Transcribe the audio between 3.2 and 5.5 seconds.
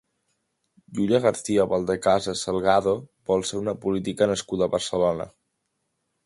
va ser una política nascuda a Barcelona.